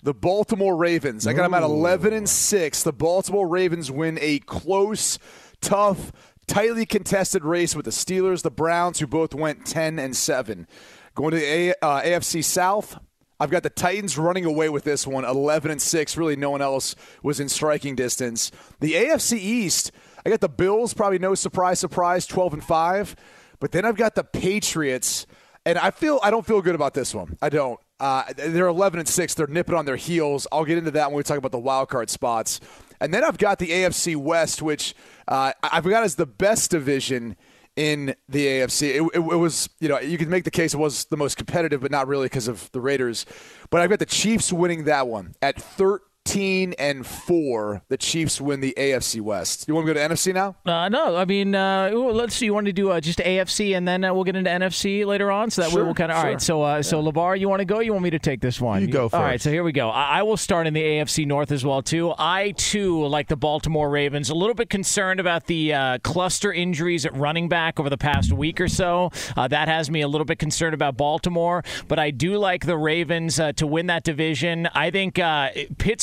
[0.03, 1.27] the Baltimore Ravens.
[1.27, 2.83] I got them at 11 and 6.
[2.83, 5.19] The Baltimore Ravens win a close,
[5.61, 6.13] tough,
[6.47, 10.67] tightly contested race with the Steelers, the Browns, who both went 10 and 7.
[11.15, 12.99] Going to the A- uh, AFC South,
[13.41, 16.17] I've got the Titans running away with this one, 11 and 6.
[16.19, 18.53] Really, no one else was in striking distance.
[18.81, 19.93] The AFC East,
[20.27, 23.17] I got the Bills, probably no surprise, surprise, 12 and 5.
[23.59, 25.27] But then I've got the Patriots,
[25.65, 27.39] and I feel I don't feel good about this one.
[27.41, 27.81] I don't.
[27.99, 29.35] Uh, they're 11 and 6.
[29.35, 30.47] They're nipping on their heels.
[30.53, 32.61] I'll get into that when we talk about the wild card spots.
[33.01, 34.95] And then I've got the AFC West, which
[35.29, 37.37] uh, I've got as the best division
[37.81, 38.83] in the AFC.
[38.89, 41.39] It, it, it was, you know, you could make the case it was the most
[41.39, 43.25] competitive, but not really because of the Raiders.
[43.71, 47.83] But I've got the Chiefs winning that one at 13 and 4.
[47.89, 49.67] The Chiefs win the AFC West.
[49.67, 50.55] You want to go to NFC now?
[50.65, 52.45] Uh, no, I mean, uh, let's see.
[52.45, 55.33] You want to do uh, just AFC and then uh, we'll get into NFC later
[55.33, 56.17] on, so that way Sure, we'll kind of.
[56.17, 56.31] All sure.
[56.31, 57.81] right, so uh, so Levar, you want to go?
[57.81, 58.83] You want me to take this one?
[58.83, 59.89] You go All right, so here we go.
[59.89, 62.15] I, I will start in the AFC North as well too.
[62.17, 64.31] I too like the Baltimore Ravens.
[64.31, 68.33] A little bit concerned about the uh, cluster injuries at running back over the past
[68.33, 69.11] week or so.
[69.37, 72.77] Uh, that has me a little bit concerned about Baltimore, but I do like the
[72.77, 74.69] Ravens uh, to win that division.
[74.75, 75.51] I think uh,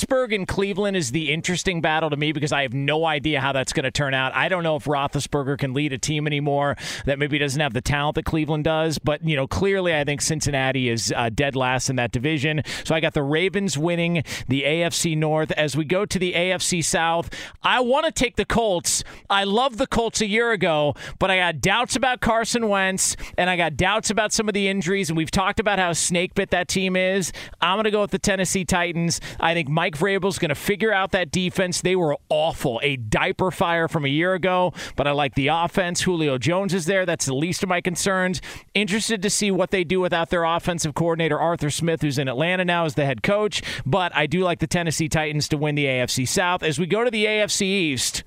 [0.07, 3.51] Pittsburgh and Cleveland is the interesting battle to me because I have no idea how
[3.51, 4.33] that's going to turn out.
[4.33, 7.81] I don't know if Roethlisberger can lead a team anymore that maybe doesn't have the
[7.81, 11.89] talent that Cleveland does, but you know clearly I think Cincinnati is uh, dead last
[11.89, 12.63] in that division.
[12.85, 15.51] So I got the Ravens winning the AFC North.
[15.51, 17.29] As we go to the AFC South,
[17.61, 19.03] I want to take the Colts.
[19.29, 23.49] I love the Colts a year ago, but I got doubts about Carson Wentz and
[23.49, 26.51] I got doubts about some of the injuries, and we've talked about how snake bit
[26.51, 27.33] that team is.
[27.59, 29.19] I'm going to go with the Tennessee Titans.
[29.41, 31.81] I think Mike Vrabel's going to figure out that defense.
[31.81, 36.01] They were awful, a diaper fire from a year ago, but I like the offense.
[36.01, 37.05] Julio Jones is there.
[37.05, 38.41] That's the least of my concerns.
[38.73, 42.65] Interested to see what they do without their offensive coordinator, Arthur Smith, who's in Atlanta
[42.65, 43.61] now as the head coach.
[43.85, 46.63] But I do like the Tennessee Titans to win the AFC South.
[46.63, 48.23] As we go to the AFC East,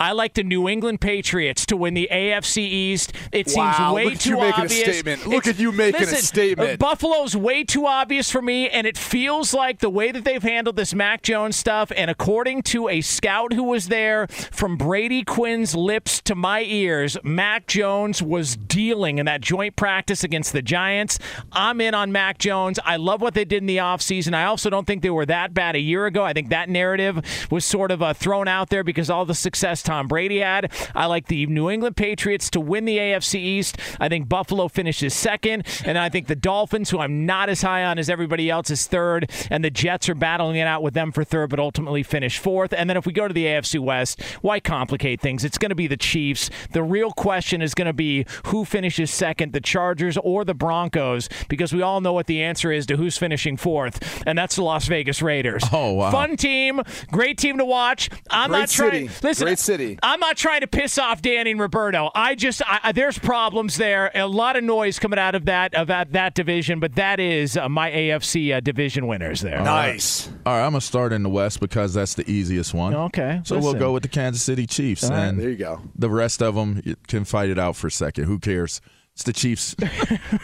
[0.00, 3.12] I like the New England Patriots to win the AFC East.
[3.32, 4.80] It Wow, seems way look at too you making a obvious.
[4.84, 5.26] statement.
[5.26, 6.78] Look It's- at you making a statement.
[6.78, 10.76] Buffalo's way too obvious for me, and it feels like the way that they've handled
[10.76, 15.74] this Mac Jones stuff, and according to a scout who was there, from Brady Quinn's
[15.74, 21.18] lips to my ears, Mac Jones was dealing in that joint practice against the Giants.
[21.50, 22.78] I'm in on Mac Jones.
[22.84, 24.32] I love what they did in the offseason.
[24.32, 26.22] I also don't think they were that bad a year ago.
[26.22, 29.82] I think that narrative was sort of uh, thrown out there because all the success
[29.88, 30.70] Tom Brady had.
[30.94, 33.78] I like the New England Patriots to win the AFC East.
[33.98, 37.84] I think Buffalo finishes second, and I think the Dolphins, who I'm not as high
[37.84, 41.10] on as everybody else, is third, and the Jets are battling it out with them
[41.10, 42.74] for third, but ultimately finish fourth.
[42.74, 45.42] And then if we go to the AFC West, why complicate things?
[45.42, 46.50] It's going to be the Chiefs.
[46.72, 51.30] The real question is going to be who finishes second, the Chargers or the Broncos,
[51.48, 54.62] because we all know what the answer is to who's finishing fourth, and that's the
[54.62, 55.64] Las Vegas Raiders.
[55.72, 56.10] Oh, wow.
[56.10, 58.10] Fun team, great team to watch.
[58.30, 59.08] I'm Great not trying.
[59.08, 59.26] city.
[59.26, 59.98] Listen, Great city.
[60.02, 62.10] I'm not trying to piss off Danny and Roberto.
[62.14, 64.10] I just I, I- there's problems there.
[64.14, 67.56] A lot of noise coming out of that of that, that division, but that is
[67.56, 69.62] uh, my AFC uh, division winners there.
[69.62, 70.28] Nice.
[70.46, 72.94] All right, I'm gonna start in the West because that's the easiest one.
[72.94, 75.26] Okay, So we'll go with the Kansas City Chiefs, All right.
[75.26, 75.80] and There you go.
[75.94, 78.24] the rest of them can fight it out for a second.
[78.24, 78.80] Who cares?
[79.18, 79.74] It's the Chiefs,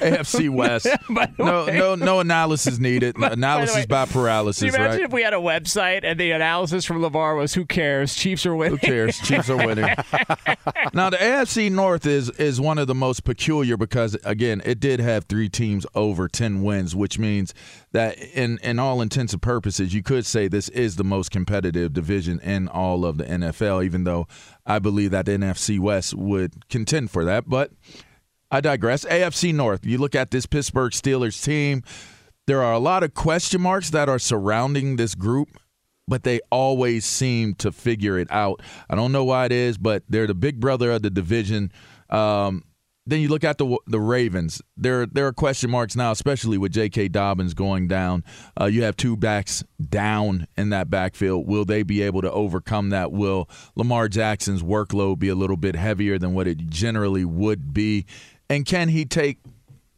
[0.01, 0.89] AFC West.
[1.09, 3.17] By No, way- no, no analysis needed.
[3.23, 5.01] Analysis way, by Can you paralysis, imagine right?
[5.03, 8.17] if we had a website and the analysis from LeVar was "Who cares?
[8.17, 9.17] Chiefs are winning." Who cares?
[9.21, 9.85] Chiefs are winning.
[10.93, 14.99] now the AFC North is is one of the most peculiar because again, it did
[14.99, 17.55] have three teams over ten wins, which means
[17.93, 21.93] that in in all intents and purposes, you could say this is the most competitive
[21.93, 23.85] division in all of the NFL.
[23.85, 24.27] Even though
[24.67, 27.71] I believe that the NFC West would contend for that, but
[28.51, 29.05] I digress.
[29.05, 29.85] AFC North.
[29.85, 31.83] You look at this Pittsburgh Steelers team.
[32.47, 35.59] There are a lot of question marks that are surrounding this group
[36.07, 38.61] but they always seem to figure it out.
[38.91, 41.73] I don't know why it is, but they're the big brother of the division.
[42.11, 42.63] Um,
[43.07, 44.63] then you look at the the Ravens.
[44.79, 47.09] There there are question marks now, especially with J.K.
[47.09, 48.25] Dobbins going down.
[48.59, 51.47] Uh, you have two backs down in that backfield.
[51.47, 53.13] Will they be able to overcome that?
[53.13, 58.07] Will Lamar Jackson's workload be a little bit heavier than what it generally would be?
[58.49, 59.39] And can he take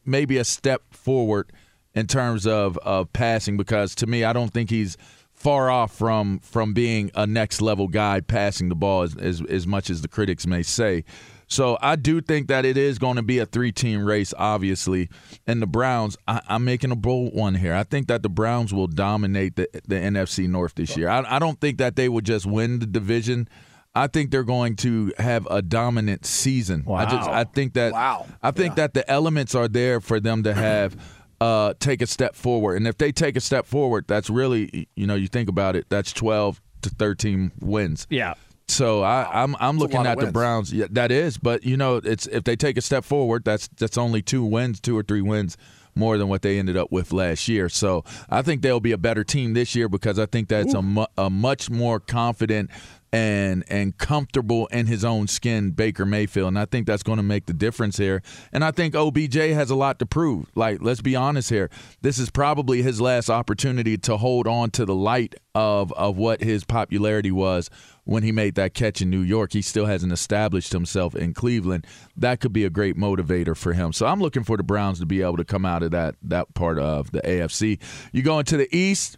[0.04, 1.52] maybe a step forward
[1.94, 3.56] in terms of of passing?
[3.56, 4.96] Because to me, I don't think he's
[5.32, 9.66] far off from from being a next level guy passing the ball as, as as
[9.66, 11.04] much as the critics may say.
[11.48, 15.08] So I do think that it is going to be a three team race, obviously.
[15.46, 17.74] And the Browns, I, I'm making a bold one here.
[17.74, 21.08] I think that the Browns will dominate the, the NFC North this year.
[21.08, 23.48] I, I don't think that they will just win the division.
[23.96, 26.84] I think they're going to have a dominant season.
[26.88, 28.26] I just I think that Wow.
[28.42, 30.96] I think that the elements are there for them to have
[31.40, 32.76] uh, take a step forward.
[32.76, 35.86] And if they take a step forward, that's really you know you think about it,
[35.88, 38.06] that's twelve to thirteen wins.
[38.10, 38.34] Yeah.
[38.68, 40.32] So I, I'm I'm a looking at the.
[40.32, 40.72] Browns.
[40.72, 43.96] Yeah, that is, but you know, it's if they take a step forward, that's that's
[43.96, 45.56] only two wins, two or three wins
[45.94, 47.68] more than what they ended up with last year.
[47.70, 50.82] So I think they'll be a better team this year because I think that's a,
[50.82, 52.70] mu- a much more confident
[53.16, 57.22] and and comfortable in his own skin Baker Mayfield, and I think that's going to
[57.22, 58.22] make the difference here.
[58.52, 60.50] And I think OBJ has a lot to prove.
[60.54, 61.70] Like, let's be honest here,
[62.02, 66.42] this is probably his last opportunity to hold on to the light of of what
[66.42, 67.70] his popularity was
[68.04, 69.54] when he made that catch in New York.
[69.54, 71.86] He still hasn't established himself in Cleveland.
[72.18, 73.94] That could be a great motivator for him.
[73.94, 76.52] So I'm looking for the Browns to be able to come out of that that
[76.52, 77.80] part of the AFC.
[78.12, 79.16] You go into the East.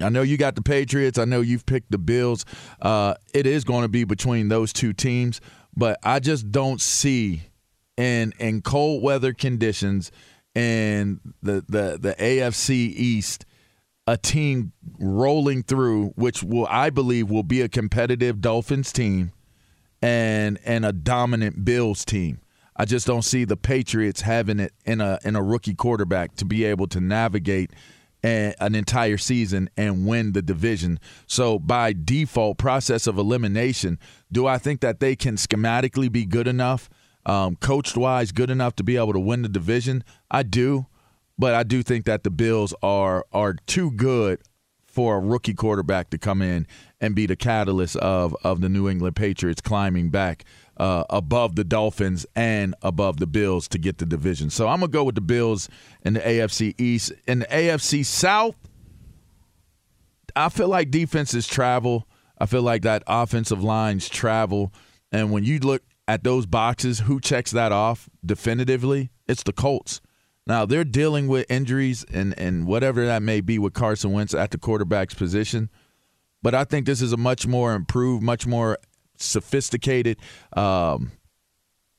[0.00, 1.18] I know you got the Patriots.
[1.18, 2.44] I know you've picked the Bills.
[2.80, 5.40] Uh, it is going to be between those two teams,
[5.76, 7.42] but I just don't see
[7.96, 10.10] in in cold weather conditions
[10.54, 13.44] and the the the AFC East
[14.06, 19.32] a team rolling through, which will I believe will be a competitive Dolphins team
[20.00, 22.40] and and a dominant Bills team.
[22.76, 26.44] I just don't see the Patriots having it in a in a rookie quarterback to
[26.44, 27.70] be able to navigate
[28.22, 31.00] an entire season and win the division.
[31.26, 33.98] So by default process of elimination,
[34.30, 36.88] do I think that they can schematically be good enough,
[37.26, 40.04] um, coached wise, good enough to be able to win the division?
[40.30, 40.86] I do,
[41.38, 44.40] but I do think that the Bills are are too good
[44.86, 46.66] for a rookie quarterback to come in
[47.00, 50.44] and be the catalyst of of the New England Patriots climbing back
[50.82, 54.50] uh, above the Dolphins and above the Bills to get the division.
[54.50, 55.68] So I'm gonna go with the Bills
[56.04, 57.12] in the AFC East.
[57.28, 58.56] In the AFC South,
[60.34, 62.08] I feel like defenses travel.
[62.36, 64.72] I feel like that offensive lines travel.
[65.12, 69.12] And when you look at those boxes, who checks that off definitively?
[69.28, 70.00] It's the Colts.
[70.48, 74.50] Now they're dealing with injuries and, and whatever that may be with Carson Wentz at
[74.50, 75.70] the quarterback's position.
[76.42, 78.78] But I think this is a much more improved, much more
[79.22, 80.18] sophisticated.
[80.54, 81.12] Um,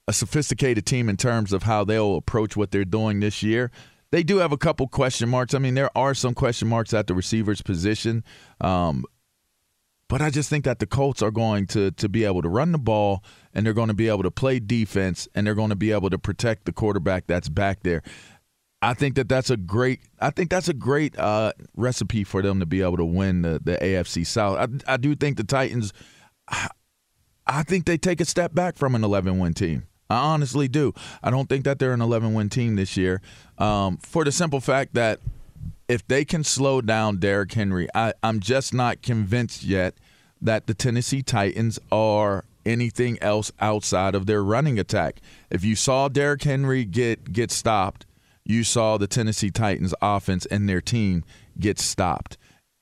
[0.07, 3.71] a sophisticated team in terms of how they'll approach what they're doing this year.
[4.11, 5.53] They do have a couple question marks.
[5.53, 8.23] I mean, there are some question marks at the receivers position,
[8.61, 9.05] um,
[10.07, 12.71] but I just think that the Colts are going to to be able to run
[12.71, 15.75] the ball and they're going to be able to play defense and they're going to
[15.75, 18.03] be able to protect the quarterback that's back there.
[18.83, 20.01] I think that that's a great.
[20.19, 23.61] I think that's a great uh, recipe for them to be able to win the,
[23.63, 24.57] the AFC South.
[24.57, 25.93] I, I do think the Titans.
[27.45, 29.87] I, think they take a step back from an 11 win team.
[30.09, 30.93] I honestly do.
[31.23, 33.21] I don't think that they're an 11 win team this year
[33.57, 35.19] um, for the simple fact that
[35.87, 39.95] if they can slow down Derrick Henry, I, I'm just not convinced yet
[40.41, 45.19] that the Tennessee Titans are anything else outside of their running attack.
[45.49, 48.05] If you saw Derrick Henry get get stopped,
[48.45, 51.23] you saw the Tennessee Titans offense and their team
[51.59, 52.37] get stopped.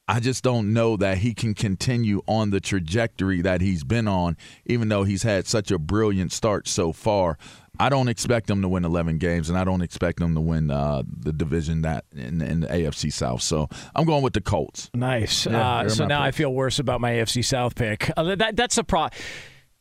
[0.08, 4.36] I just don't know that he can continue on the trajectory that he's been on,
[4.66, 7.38] even though he's had such a brilliant start so far.
[7.80, 10.70] I don't expect them to win 11 games, and I don't expect them to win
[10.70, 13.42] uh, the division that in, in, the AFC South.
[13.42, 14.90] So I'm going with the Colts.
[14.94, 15.46] Nice.
[15.46, 16.28] Yeah, uh, so now pick.
[16.28, 18.12] I feel worse about my AFC South pick.
[18.18, 19.08] Uh, that, that's a pro.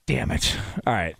[0.06, 0.56] Damn it.
[0.86, 1.16] All right.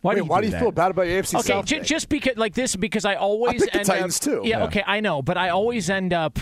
[0.00, 1.64] Why Wait, do you, why do, do you feel bad about your AFC okay, South?
[1.64, 4.40] Okay, j- just because like this, because I always I picked the Titans up, too.
[4.44, 6.38] Yeah, yeah, okay, I know, but I always end up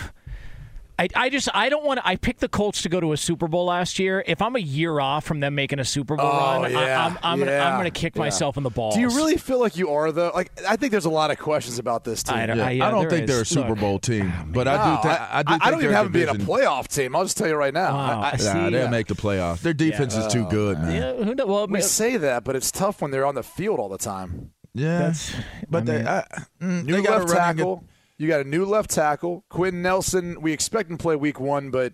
[0.97, 2.07] I, I just I don't want to.
[2.07, 4.23] I picked the Colts to go to a Super Bowl last year.
[4.25, 7.07] If I'm a year off from them making a Super Bowl oh, run, yeah, I,
[7.07, 8.21] am I'm, yeah, gonna, I'm gonna kick yeah.
[8.21, 8.95] myself in the balls.
[8.95, 10.31] Do you really feel like you are though?
[10.33, 12.37] Like I think there's a lot of questions about this team.
[12.37, 12.65] I don't, yeah.
[12.65, 13.29] I, I don't think is.
[13.29, 15.01] they're a Super Look, Bowl team, but no, I do.
[15.01, 15.57] Th- I, do.
[15.61, 17.13] I, don't even have them being a playoff team.
[17.15, 17.93] I'll just tell you right now.
[17.93, 18.21] Wow.
[18.21, 18.89] I, See, Nah, they'll yeah.
[18.89, 19.61] make the playoffs.
[19.61, 20.95] Their defense is too good, man.
[20.95, 21.47] Yeah, who knows?
[21.47, 24.51] Well, we say that, but it's tough when they're on the field all the time.
[24.73, 25.33] Yeah, That's-
[25.69, 26.23] but I they, mean- I,
[26.61, 27.83] mm, New they got left a running tackle.
[28.17, 30.39] You got a new left tackle, Quinn Nelson.
[30.41, 31.93] We expect him to play week one, but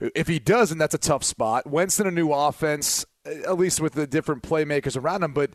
[0.00, 1.66] if he doesn't, that's a tough spot.
[1.66, 5.32] Wentz in a new offense, at least with the different playmakers around him.
[5.32, 5.50] But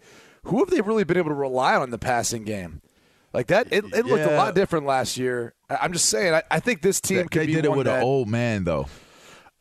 [0.46, 2.82] who have they really been able to rely on in the passing game?
[3.34, 5.54] Like that, it, it looked a lot different last year.
[5.70, 6.34] I'm just saying.
[6.34, 8.30] I, I think this team They, could they be did it with that, an old
[8.30, 8.88] man, though.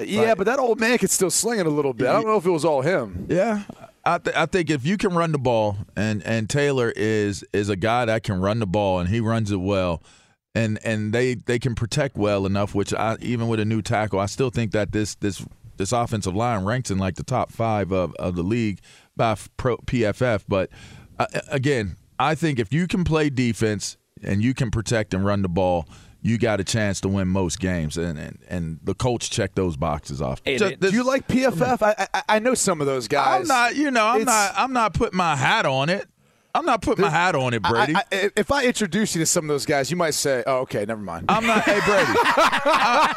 [0.01, 2.07] Yeah, but that old man could still sling it a little bit.
[2.07, 3.27] I don't know if it was all him.
[3.29, 3.63] Yeah,
[4.05, 7.69] I, th- I think if you can run the ball, and and Taylor is is
[7.69, 10.03] a guy that can run the ball, and he runs it well,
[10.55, 12.75] and and they they can protect well enough.
[12.75, 15.45] Which I even with a new tackle, I still think that this this
[15.77, 18.79] this offensive line ranks in like the top five of, of the league
[19.17, 20.45] by pro, PFF.
[20.49, 20.71] But
[21.19, 25.43] uh, again, I think if you can play defense and you can protect and run
[25.43, 25.89] the ball.
[26.27, 29.77] You got a chance to win most games, and and, and the Colts check those
[29.77, 30.41] boxes off.
[30.43, 31.83] Hey, Just- it- Do you like PFF?
[31.83, 33.43] I, I I know some of those guys.
[33.43, 36.09] I'm not, you know, I'm It's- not, I'm not putting my hat on it.
[36.55, 37.95] I'm not putting my hat on it, Brady.
[37.97, 40.59] I, I, if I introduce you to some of those guys, you might say, "Oh,
[40.59, 42.13] okay, never mind." I'm not, hey Brady.
[42.17, 43.15] I-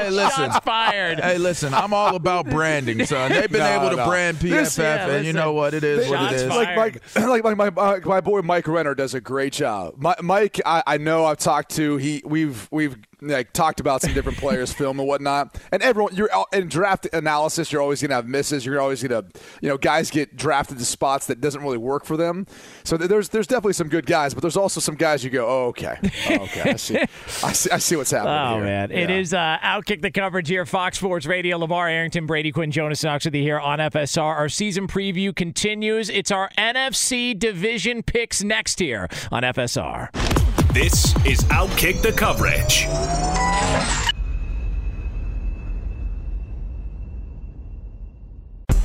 [0.00, 0.50] I- hey, listen.
[0.50, 1.20] Shots fired.
[1.20, 1.74] Hey, listen.
[1.74, 3.30] I'm all about branding, son.
[3.30, 5.74] They've been No, able to brand PFF, This- yeah, and you know what?
[5.74, 6.42] It is what it is.
[6.44, 6.76] fired.
[6.76, 9.94] like Mike, like my my, my boy Mike Renner does a great job.
[9.98, 14.12] My, Mike, I, I know I've talked to he we've we've like talked about some
[14.14, 15.60] different players, film and whatnot.
[15.72, 18.64] And everyone, you're in draft analysis, you're always gonna have misses.
[18.64, 19.24] You're always gonna,
[19.60, 22.46] you know, guys get drafted to spots that doesn't really work for them.
[22.84, 25.66] So there's there's definitely some good guys, but there's also some guys you go, oh,
[25.68, 25.96] okay,
[26.30, 26.98] oh, okay, I see,
[27.42, 28.34] I see, I see what's happening.
[28.34, 28.64] Oh here.
[28.64, 29.16] man, it Yeah.
[29.16, 31.58] is uh, outkick the coverage here, Fox Sports Radio.
[31.58, 34.22] LeVar Arrington, Brady Quinn, Jonas Knox with you here on FSR.
[34.22, 36.08] Our season preview continues.
[36.08, 40.47] It's our NFC division picks next here on FSR.
[40.72, 42.86] This is Outkick the Coverage.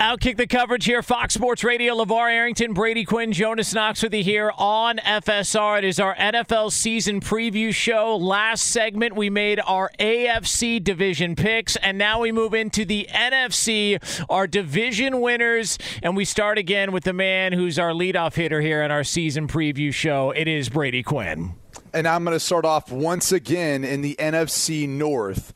[0.00, 1.94] Outkick the coverage here, Fox Sports Radio.
[1.94, 5.76] LeVar Arrington, Brady Quinn, Jonas Knox with you here on FSR.
[5.76, 8.16] It is our NFL season preview show.
[8.16, 13.98] Last segment, we made our AFC division picks, and now we move into the NFC,
[14.30, 18.82] our division winners, and we start again with the man who's our leadoff hitter here
[18.82, 20.30] in our season preview show.
[20.30, 21.52] It is Brady Quinn.
[21.92, 25.52] And I'm going to start off once again in the NFC North.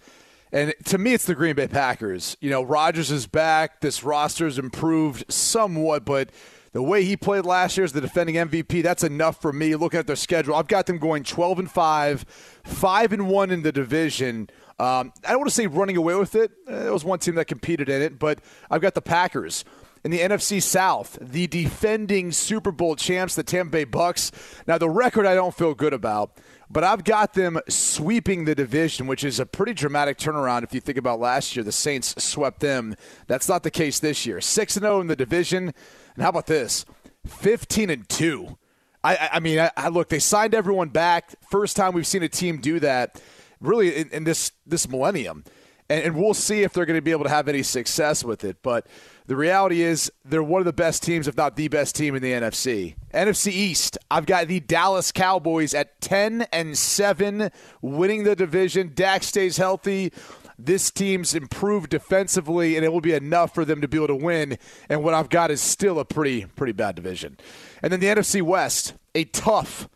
[0.55, 2.37] And to me, it's the Green Bay Packers.
[2.41, 3.81] You know, Rodgers is back.
[3.81, 6.31] This roster's improved somewhat, but
[6.73, 9.75] the way he played last year as the defending MVP, that's enough for me.
[9.75, 12.25] Looking at their schedule, I've got them going 12 and 5,
[12.63, 14.49] 5 and 1 in the division.
[14.79, 16.53] Um, I don't want to say running away with it.
[16.69, 18.39] Uh, there was one team that competed in it, but
[18.71, 19.65] I've got the Packers.
[20.05, 24.31] In the NFC South, the defending Super Bowl champs, the Tampa Bay Bucks.
[24.67, 26.39] Now, the record I don't feel good about
[26.71, 30.81] but I've got them sweeping the division, which is a pretty dramatic turnaround if you
[30.81, 31.63] think about last year.
[31.63, 32.97] The Saints swept them.
[33.27, 34.41] That's not the case this year.
[34.41, 35.73] 6 0 in the division.
[36.15, 36.85] And how about this?
[37.27, 38.59] 15 and 2.
[39.03, 41.35] I, I mean, I, I, look, they signed everyone back.
[41.51, 43.21] First time we've seen a team do that
[43.61, 45.45] really in, in this, this millennium.
[45.91, 48.45] And, and we'll see if they're going to be able to have any success with
[48.45, 48.57] it.
[48.63, 48.87] But
[49.27, 52.21] The reality is they're one of the best teams, if not the best team in
[52.21, 52.95] the NFC.
[53.15, 57.51] NFC East, I've got the Dallas Cowboys at 10 and 7,
[57.81, 58.93] winning the division.
[58.95, 60.13] Dak stays healthy.
[60.59, 64.15] This team's improved defensively, and it will be enough for them to be able to
[64.15, 64.59] win.
[64.91, 67.39] And what I've got is still a pretty, pretty bad division.
[67.83, 69.89] And then the NFC West, a tough,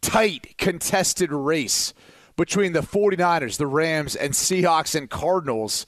[0.00, 1.94] tight, contested race
[2.36, 5.86] between the 49ers, the Rams, and Seahawks and Cardinals.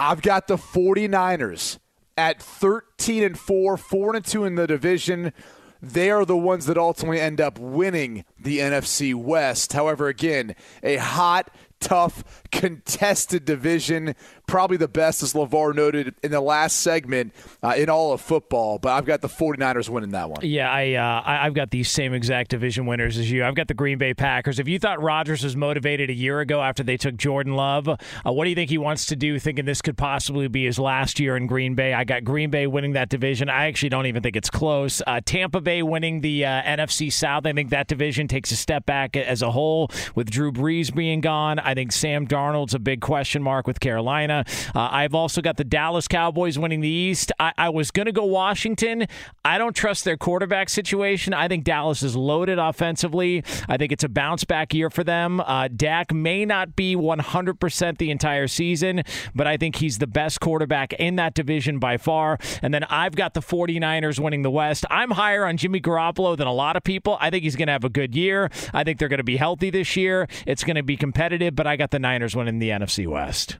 [0.00, 1.78] I've got the 49ers
[2.16, 5.32] at 13 and 4, 4 and 2 in the division.
[5.80, 9.72] They are the ones that ultimately end up winning the NFC West.
[9.72, 11.50] However, again, a hot,
[11.80, 14.14] tough, contested division.
[14.52, 17.32] Probably the best, as LeVar noted in the last segment,
[17.62, 18.78] uh, in all of football.
[18.78, 20.40] But I've got the 49ers winning that one.
[20.42, 23.46] Yeah, I, uh, I I've got these same exact division winners as you.
[23.46, 24.58] I've got the Green Bay Packers.
[24.58, 27.96] If you thought Rodgers was motivated a year ago after they took Jordan Love, uh,
[28.26, 29.38] what do you think he wants to do?
[29.38, 31.94] Thinking this could possibly be his last year in Green Bay.
[31.94, 33.48] I got Green Bay winning that division.
[33.48, 35.00] I actually don't even think it's close.
[35.06, 37.46] Uh, Tampa Bay winning the uh, NFC South.
[37.46, 41.22] I think that division takes a step back as a whole with Drew Brees being
[41.22, 41.58] gone.
[41.58, 44.41] I think Sam Darnold's a big question mark with Carolina.
[44.74, 47.32] Uh, I've also got the Dallas Cowboys winning the East.
[47.38, 49.06] I, I was going to go Washington.
[49.44, 51.34] I don't trust their quarterback situation.
[51.34, 53.44] I think Dallas is loaded offensively.
[53.68, 55.40] I think it's a bounce back year for them.
[55.40, 59.02] Uh, Dak may not be 100% the entire season,
[59.34, 62.38] but I think he's the best quarterback in that division by far.
[62.62, 64.84] And then I've got the 49ers winning the West.
[64.90, 67.16] I'm higher on Jimmy Garoppolo than a lot of people.
[67.20, 68.50] I think he's going to have a good year.
[68.72, 70.28] I think they're going to be healthy this year.
[70.46, 73.56] It's going to be competitive, but I got the Niners winning the NFC West.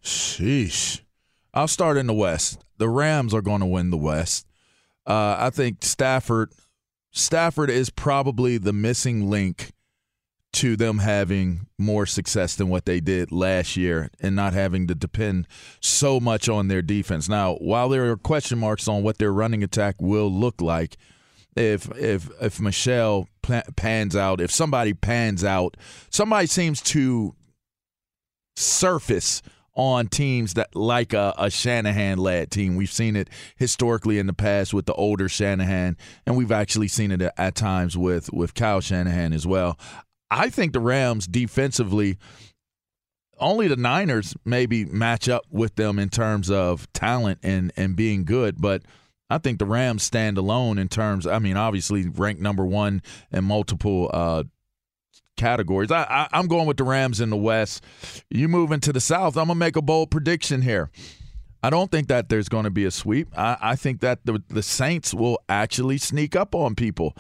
[0.66, 1.00] Sheesh.
[1.54, 2.64] I'll start in the West.
[2.78, 4.46] The Rams are going to win the West.
[5.06, 6.52] Uh, I think Stafford
[7.10, 9.72] Stafford is probably the missing link
[10.54, 14.94] to them having more success than what they did last year and not having to
[14.94, 15.46] depend
[15.80, 17.28] so much on their defense.
[17.28, 20.96] Now, while there are question marks on what their running attack will look like,
[21.54, 23.28] if if if Michel
[23.76, 25.76] pans out, if somebody pans out,
[26.08, 27.34] somebody seems to
[28.56, 29.42] surface
[29.74, 32.76] on teams that like a, a Shanahan led team.
[32.76, 35.96] We've seen it historically in the past with the older Shanahan,
[36.26, 39.78] and we've actually seen it at, times with with Kyle Shanahan as well.
[40.30, 42.18] I think the Rams defensively
[43.38, 48.24] only the Niners maybe match up with them in terms of talent and and being
[48.24, 48.82] good, but
[49.32, 51.26] I think the Rams stand alone in terms.
[51.26, 54.44] I mean, obviously ranked number one in multiple uh,
[55.42, 55.90] categories.
[55.90, 57.84] I, I, am going with the Rams in the West.
[58.30, 59.36] You move into the South.
[59.36, 60.90] I'm gonna make a bold prediction here.
[61.64, 63.28] I don't think that there's going to be a sweep.
[63.36, 67.16] I, I think that the the Saints will actually sneak up on people.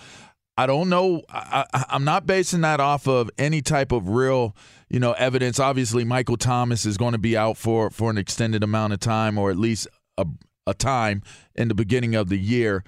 [0.56, 1.22] I don't know.
[1.30, 4.54] I, am not basing that off of any type of real,
[4.88, 5.58] you know, evidence.
[5.58, 9.38] Obviously, Michael Thomas is going to be out for for an extended amount of time,
[9.38, 10.26] or at least a,
[10.66, 11.22] a time
[11.54, 12.84] in the beginning of the year.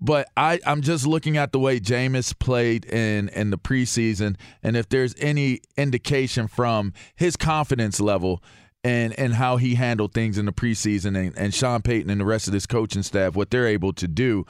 [0.00, 4.76] But I, I'm just looking at the way Jameis played in, in the preseason, and
[4.76, 8.40] if there's any indication from his confidence level
[8.84, 12.24] and, and how he handled things in the preseason, and, and Sean Payton and the
[12.24, 14.46] rest of this coaching staff, what they're able to do.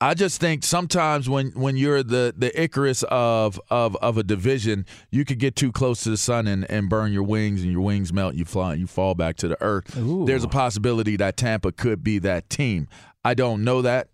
[0.00, 4.86] I just think sometimes when, when you're the, the Icarus of, of, of a division,
[5.10, 7.80] you could get too close to the sun and, and burn your wings, and your
[7.80, 9.96] wings melt, you fly, you fall back to the earth.
[9.96, 10.24] Ooh.
[10.24, 12.86] There's a possibility that Tampa could be that team.
[13.24, 14.08] I don't know that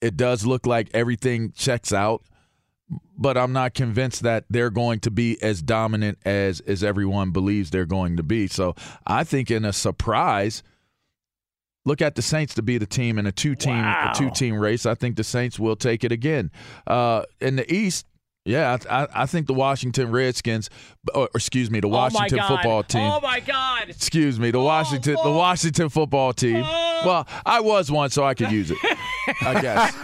[0.00, 2.22] it does look like everything checks out,
[3.16, 7.70] but I'm not convinced that they're going to be as dominant as as everyone believes
[7.70, 8.46] they're going to be.
[8.46, 8.74] So
[9.06, 10.62] I think in a surprise,
[11.84, 14.12] look at the Saints to be the team in a two team wow.
[14.12, 14.86] a two team race.
[14.86, 16.50] I think the Saints will take it again.
[16.86, 18.06] Uh, in the East,
[18.46, 20.70] yeah, I, I, think the Washington Redskins,
[21.14, 23.02] or excuse me, the Washington oh football team.
[23.02, 23.90] Oh my God!
[23.90, 26.64] Excuse me, the Washington, oh, the Washington football team.
[26.66, 27.02] Oh.
[27.04, 28.78] Well, I was one, so I could use it.
[29.42, 29.94] I guess.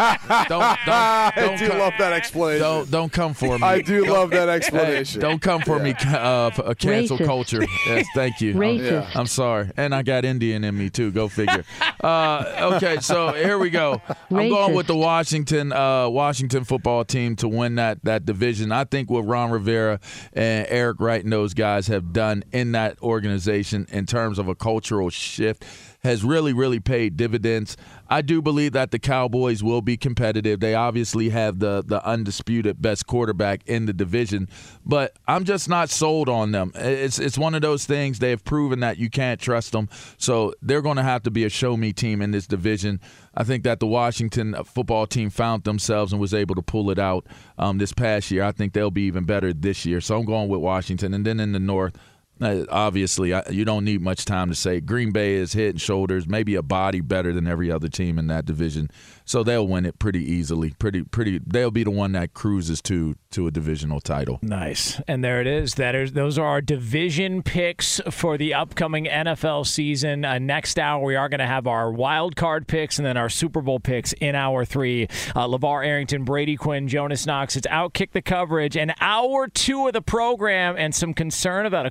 [0.49, 2.61] Don't, don't, don't I do come, love that explanation.
[2.63, 3.65] Don't, don't come for me.
[3.65, 5.21] I do Don't- love that Hey, explanation.
[5.21, 7.25] don't come for me, uh, for a cancel Racist.
[7.27, 7.67] culture.
[7.87, 8.55] Yes, thank you.
[8.67, 9.15] Racist.
[9.17, 11.11] I'm sorry, and I got Indian in me too.
[11.11, 11.65] Go figure.
[12.03, 14.01] Uh, okay, so here we go.
[14.31, 18.73] I'm going with the Washington uh, Washington football team to win that that division.
[18.73, 20.01] I think what Ron Rivera
[20.33, 24.55] and Eric Wright and those guys have done in that organization in terms of a
[24.55, 25.65] cultural shift
[26.07, 27.77] has really, really paid dividends.
[28.09, 30.61] I do believe that the Cowboys will be competitive.
[30.61, 34.49] They obviously have the the undisputed best quarterback in the division,
[34.85, 36.73] but I'm just not sold on them.
[36.75, 39.89] It's it's one of those things they have proven that you can't trust them.
[40.17, 43.01] So they're going to have to be a show me team in this division.
[43.35, 46.99] I think that the Washington football team found themselves and was able to pull it
[46.99, 47.27] out
[47.59, 48.45] um, this past year.
[48.45, 50.01] I think they'll be even better this year.
[50.01, 51.99] So I'm going with Washington, and then in the North.
[52.41, 56.27] Uh, obviously, you don't need much time to say Green Bay is head and shoulders,
[56.27, 58.91] maybe a body better than every other team in that division.
[59.25, 60.71] So they'll win it pretty easily.
[60.79, 61.41] Pretty, pretty.
[61.45, 64.39] They'll be the one that cruises to to a divisional title.
[64.41, 65.75] Nice, and there it is.
[65.75, 70.25] That is, those are our division picks for the upcoming NFL season.
[70.25, 73.29] Uh, next hour, we are going to have our wild card picks and then our
[73.29, 75.09] Super Bowl picks in hour three.
[75.35, 77.57] Uh, Levar Arrington, Brady Quinn, Jonas Knox.
[77.57, 81.91] It's outkick the coverage and hour two of the program, and some concern about a